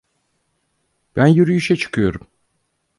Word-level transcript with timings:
Ben 1.15 1.27
yürüyüşe 1.27 1.75
çıkıyorum. 1.75 2.27